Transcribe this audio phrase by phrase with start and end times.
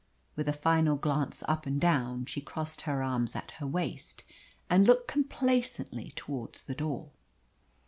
[0.35, 4.23] With a final glance up and down, she crossed her arms at her waist
[4.67, 7.11] and looked complacently towards the door.